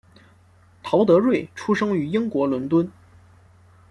[0.81, 2.91] 陶德瑞出生于英国伦敦。